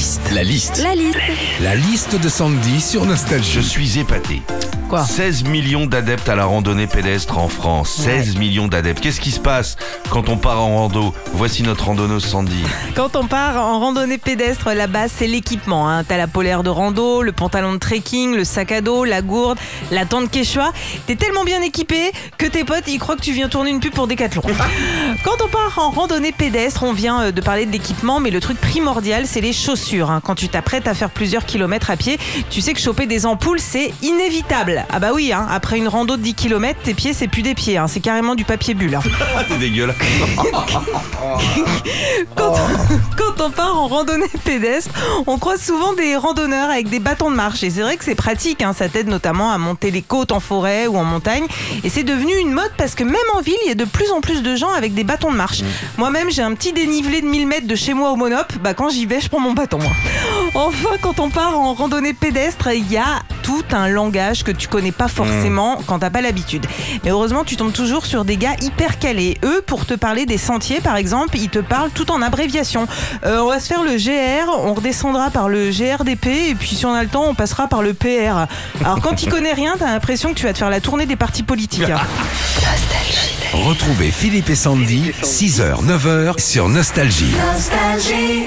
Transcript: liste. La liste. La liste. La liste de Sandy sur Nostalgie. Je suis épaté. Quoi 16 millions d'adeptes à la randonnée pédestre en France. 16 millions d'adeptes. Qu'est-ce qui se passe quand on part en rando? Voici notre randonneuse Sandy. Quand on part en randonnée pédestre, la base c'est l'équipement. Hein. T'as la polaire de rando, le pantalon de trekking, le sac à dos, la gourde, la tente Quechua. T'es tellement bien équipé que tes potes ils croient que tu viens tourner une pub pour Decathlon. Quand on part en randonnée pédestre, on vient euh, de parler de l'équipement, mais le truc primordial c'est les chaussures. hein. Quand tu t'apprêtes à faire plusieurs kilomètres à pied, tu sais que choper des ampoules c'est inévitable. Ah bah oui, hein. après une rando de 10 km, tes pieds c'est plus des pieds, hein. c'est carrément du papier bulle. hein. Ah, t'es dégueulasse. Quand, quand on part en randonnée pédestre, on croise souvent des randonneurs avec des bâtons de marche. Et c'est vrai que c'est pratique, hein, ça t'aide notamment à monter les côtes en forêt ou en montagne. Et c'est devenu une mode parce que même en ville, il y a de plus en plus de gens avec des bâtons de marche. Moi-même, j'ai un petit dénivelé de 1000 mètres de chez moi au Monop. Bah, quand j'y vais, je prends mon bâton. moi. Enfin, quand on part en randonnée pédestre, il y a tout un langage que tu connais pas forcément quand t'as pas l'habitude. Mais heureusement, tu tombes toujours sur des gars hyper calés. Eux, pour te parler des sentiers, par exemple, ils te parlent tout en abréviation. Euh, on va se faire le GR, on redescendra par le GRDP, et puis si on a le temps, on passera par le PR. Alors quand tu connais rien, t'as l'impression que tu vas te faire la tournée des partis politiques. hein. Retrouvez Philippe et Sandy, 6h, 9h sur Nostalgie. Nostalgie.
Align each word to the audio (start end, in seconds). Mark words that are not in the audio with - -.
liste. 0.00 0.30
La 0.32 0.42
liste. 0.42 0.82
La 0.82 0.94
liste. 0.94 1.18
La 1.60 1.74
liste 1.74 2.18
de 2.18 2.28
Sandy 2.30 2.80
sur 2.80 3.04
Nostalgie. 3.04 3.52
Je 3.52 3.60
suis 3.60 3.98
épaté. 3.98 4.40
Quoi 4.90 5.04
16 5.04 5.44
millions 5.44 5.86
d'adeptes 5.86 6.28
à 6.28 6.34
la 6.34 6.46
randonnée 6.46 6.88
pédestre 6.88 7.38
en 7.38 7.48
France. 7.48 7.90
16 8.04 8.34
millions 8.38 8.66
d'adeptes. 8.66 9.00
Qu'est-ce 9.00 9.20
qui 9.20 9.30
se 9.30 9.38
passe 9.38 9.76
quand 10.10 10.28
on 10.28 10.36
part 10.36 10.60
en 10.60 10.76
rando? 10.78 11.14
Voici 11.32 11.62
notre 11.62 11.84
randonneuse 11.84 12.24
Sandy. 12.24 12.64
Quand 12.96 13.14
on 13.14 13.28
part 13.28 13.56
en 13.56 13.78
randonnée 13.78 14.18
pédestre, 14.18 14.70
la 14.74 14.88
base 14.88 15.12
c'est 15.16 15.28
l'équipement. 15.28 15.88
Hein. 15.88 16.02
T'as 16.02 16.16
la 16.16 16.26
polaire 16.26 16.64
de 16.64 16.70
rando, 16.70 17.22
le 17.22 17.30
pantalon 17.30 17.74
de 17.74 17.78
trekking, 17.78 18.34
le 18.34 18.42
sac 18.42 18.72
à 18.72 18.80
dos, 18.80 19.04
la 19.04 19.22
gourde, 19.22 19.60
la 19.92 20.06
tente 20.06 20.28
Quechua. 20.28 20.72
T'es 21.06 21.14
tellement 21.14 21.44
bien 21.44 21.62
équipé 21.62 22.10
que 22.36 22.46
tes 22.46 22.64
potes 22.64 22.88
ils 22.88 22.98
croient 22.98 23.14
que 23.14 23.22
tu 23.22 23.32
viens 23.32 23.48
tourner 23.48 23.70
une 23.70 23.78
pub 23.78 23.92
pour 23.92 24.08
Decathlon. 24.08 24.42
Quand 25.24 25.36
on 25.44 25.48
part 25.48 25.78
en 25.78 25.90
randonnée 25.90 26.32
pédestre, 26.32 26.82
on 26.82 26.92
vient 26.92 27.22
euh, 27.22 27.30
de 27.30 27.40
parler 27.40 27.64
de 27.64 27.70
l'équipement, 27.70 28.18
mais 28.18 28.30
le 28.30 28.40
truc 28.40 28.60
primordial 28.60 29.28
c'est 29.28 29.40
les 29.40 29.52
chaussures. 29.52 30.10
hein. 30.10 30.20
Quand 30.24 30.34
tu 30.34 30.48
t'apprêtes 30.48 30.88
à 30.88 30.94
faire 30.94 31.10
plusieurs 31.10 31.46
kilomètres 31.46 31.90
à 31.92 31.96
pied, 31.96 32.18
tu 32.50 32.60
sais 32.60 32.72
que 32.72 32.80
choper 32.80 33.06
des 33.06 33.24
ampoules 33.24 33.60
c'est 33.60 33.92
inévitable. 34.02 34.79
Ah 34.90 34.98
bah 34.98 35.10
oui, 35.14 35.32
hein. 35.32 35.46
après 35.50 35.78
une 35.78 35.88
rando 35.88 36.16
de 36.16 36.22
10 36.22 36.34
km, 36.34 36.78
tes 36.82 36.94
pieds 36.94 37.12
c'est 37.12 37.28
plus 37.28 37.42
des 37.42 37.54
pieds, 37.54 37.76
hein. 37.78 37.86
c'est 37.88 38.00
carrément 38.00 38.34
du 38.34 38.44
papier 38.44 38.74
bulle. 38.74 38.94
hein. 38.94 39.02
Ah, 39.36 39.44
t'es 39.46 39.56
dégueulasse. 39.58 39.96
Quand, 42.36 42.54
quand 43.16 43.40
on 43.44 43.50
part 43.50 43.78
en 43.78 43.86
randonnée 43.88 44.26
pédestre, 44.44 44.90
on 45.26 45.38
croise 45.38 45.60
souvent 45.62 45.92
des 45.94 46.16
randonneurs 46.16 46.70
avec 46.70 46.88
des 46.88 46.98
bâtons 46.98 47.30
de 47.30 47.36
marche. 47.36 47.62
Et 47.62 47.70
c'est 47.70 47.80
vrai 47.82 47.96
que 47.96 48.04
c'est 48.04 48.14
pratique, 48.14 48.62
hein, 48.62 48.72
ça 48.72 48.88
t'aide 48.88 49.08
notamment 49.08 49.50
à 49.52 49.58
monter 49.58 49.90
les 49.90 50.02
côtes 50.02 50.32
en 50.32 50.40
forêt 50.40 50.86
ou 50.86 50.96
en 50.96 51.04
montagne. 51.04 51.44
Et 51.84 51.88
c'est 51.90 52.02
devenu 52.02 52.32
une 52.40 52.52
mode 52.52 52.70
parce 52.76 52.94
que 52.94 53.04
même 53.04 53.16
en 53.36 53.40
ville, 53.40 53.56
il 53.64 53.68
y 53.68 53.72
a 53.72 53.74
de 53.74 53.84
plus 53.84 54.10
en 54.12 54.20
plus 54.20 54.42
de 54.42 54.56
gens 54.56 54.70
avec 54.72 54.94
des 54.94 55.04
bâtons 55.04 55.30
de 55.30 55.36
marche. 55.36 55.60
Moi-même, 55.98 56.30
j'ai 56.30 56.42
un 56.42 56.54
petit 56.54 56.72
dénivelé 56.72 57.20
de 57.22 57.26
1000 57.26 57.46
mètres 57.46 57.66
de 57.66 57.74
chez 57.76 57.94
moi 57.94 58.10
au 58.12 58.16
Monop. 58.16 58.52
Bah, 58.62 58.74
quand 58.74 58.88
j'y 58.90 59.06
vais, 59.06 59.20
je 59.20 59.28
prends 59.28 59.40
mon 59.40 59.52
bâton. 59.52 59.78
moi. 59.78 59.92
Enfin, 60.54 60.90
quand 61.00 61.20
on 61.20 61.30
part 61.30 61.58
en 61.58 61.74
randonnée 61.74 62.12
pédestre, 62.14 62.68
il 62.72 62.90
y 62.90 62.96
a 62.98 63.20
tout 63.50 63.64
un 63.74 63.88
langage 63.88 64.44
que 64.44 64.52
tu 64.52 64.68
connais 64.68 64.92
pas 64.92 65.08
forcément 65.08 65.80
quand 65.88 65.98
t'as 65.98 66.10
pas 66.10 66.20
l'habitude. 66.20 66.66
Mais 67.02 67.10
heureusement, 67.10 67.42
tu 67.42 67.56
tombes 67.56 67.72
toujours 67.72 68.06
sur 68.06 68.24
des 68.24 68.36
gars 68.36 68.54
hyper 68.62 69.00
calés. 69.00 69.38
Eux, 69.44 69.60
pour 69.66 69.86
te 69.86 69.94
parler 69.94 70.24
des 70.24 70.38
sentiers, 70.38 70.80
par 70.80 70.94
exemple, 70.94 71.36
ils 71.36 71.48
te 71.48 71.58
parlent 71.58 71.90
tout 71.90 72.12
en 72.12 72.22
abréviation. 72.22 72.86
Euh, 73.26 73.40
on 73.40 73.48
va 73.48 73.58
se 73.58 73.66
faire 73.66 73.82
le 73.82 73.96
GR, 73.96 74.48
on 74.64 74.74
redescendra 74.74 75.30
par 75.30 75.48
le 75.48 75.70
GRDP, 75.72 76.26
et 76.50 76.54
puis 76.54 76.76
si 76.76 76.86
on 76.86 76.94
a 76.94 77.02
le 77.02 77.08
temps, 77.08 77.24
on 77.28 77.34
passera 77.34 77.66
par 77.66 77.82
le 77.82 77.92
PR. 77.92 78.46
Alors 78.84 79.00
quand 79.00 79.14
tu 79.16 79.26
connais 79.30 79.52
rien, 79.52 79.74
t'as 79.76 79.86
l'impression 79.90 80.28
que 80.28 80.34
tu 80.38 80.44
vas 80.46 80.52
te 80.52 80.58
faire 80.58 80.70
la 80.70 80.80
tournée 80.80 81.06
des 81.06 81.16
partis 81.16 81.42
politiques. 81.42 81.90
hein. 81.90 81.98
Retrouvez 83.52 84.12
Philippe 84.12 84.48
et 84.50 84.54
Sandy, 84.54 85.10
6h, 85.24 85.84
9h 85.84 86.38
sur 86.40 86.68
Nostalgie. 86.68 87.34
Nostalgie. 87.52 88.44